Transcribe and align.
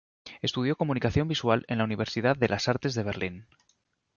Estudió 0.41 0.75
comunicación 0.75 1.27
visual 1.27 1.63
en 1.67 1.77
la 1.77 1.83
Universidad 1.83 2.35
de 2.35 2.49
las 2.49 2.67
Artes 2.67 2.95
de 2.95 3.03
Berlín. 3.03 3.45